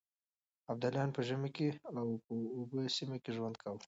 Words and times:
ابدالیانو 0.71 1.15
په 1.17 1.21
ژمي 1.27 1.49
کې 1.55 1.67
په 1.83 1.89
اوبې 2.57 2.83
سيمه 2.97 3.17
کې 3.23 3.31
ژوند 3.37 3.55
کاوه. 3.61 3.79